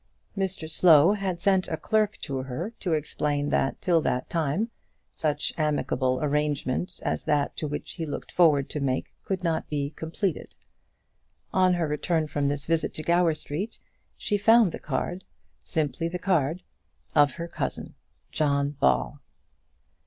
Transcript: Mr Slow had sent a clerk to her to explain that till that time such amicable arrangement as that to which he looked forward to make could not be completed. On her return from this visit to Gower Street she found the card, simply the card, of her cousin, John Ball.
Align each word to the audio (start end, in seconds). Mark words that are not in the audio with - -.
Mr 0.35 0.67
Slow 0.67 1.13
had 1.13 1.39
sent 1.39 1.67
a 1.67 1.77
clerk 1.77 2.17
to 2.21 2.37
her 2.37 2.73
to 2.79 2.93
explain 2.93 3.49
that 3.51 3.79
till 3.83 4.01
that 4.01 4.31
time 4.31 4.71
such 5.13 5.53
amicable 5.59 6.19
arrangement 6.23 6.99
as 7.03 7.25
that 7.25 7.55
to 7.57 7.67
which 7.67 7.91
he 7.91 8.05
looked 8.07 8.31
forward 8.31 8.67
to 8.71 8.79
make 8.79 9.13
could 9.23 9.43
not 9.43 9.69
be 9.69 9.91
completed. 9.91 10.55
On 11.53 11.75
her 11.75 11.87
return 11.87 12.25
from 12.25 12.47
this 12.47 12.65
visit 12.65 12.95
to 12.95 13.03
Gower 13.03 13.35
Street 13.35 13.77
she 14.17 14.39
found 14.39 14.71
the 14.71 14.79
card, 14.79 15.23
simply 15.63 16.07
the 16.07 16.17
card, 16.17 16.63
of 17.13 17.33
her 17.33 17.47
cousin, 17.47 17.93
John 18.31 18.71
Ball. 18.71 19.19